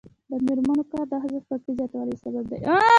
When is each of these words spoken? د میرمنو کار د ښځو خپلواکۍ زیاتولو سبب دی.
د 0.29 0.31
میرمنو 0.45 0.83
کار 0.91 1.05
د 1.11 1.13
ښځو 1.23 1.37
خپلواکۍ 1.43 1.71
زیاتولو 1.77 2.15
سبب 2.23 2.43
دی. 2.49 2.57